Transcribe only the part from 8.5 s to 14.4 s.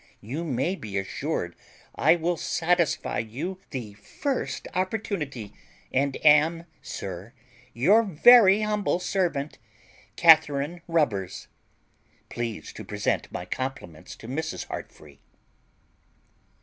humble servant, CATH. RUBBERS. Please to present my compliments to